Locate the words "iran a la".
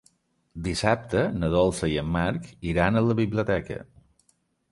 2.71-3.19